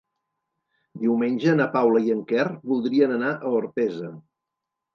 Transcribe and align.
Diumenge 1.03 1.53
na 1.59 1.67
Paula 1.75 2.03
i 2.07 2.11
en 2.15 2.25
Quer 2.33 2.47
voldrien 2.73 3.17
anar 3.21 3.33
a 3.39 3.55
Orpesa. 3.61 4.13